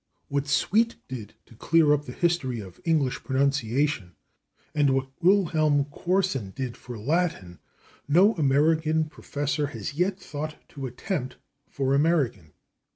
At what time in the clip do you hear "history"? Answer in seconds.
2.11-2.59